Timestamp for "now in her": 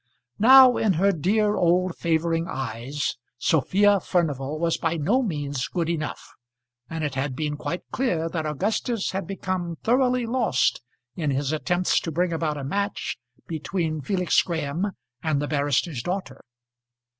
0.39-1.11